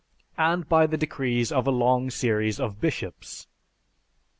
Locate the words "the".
0.87-0.97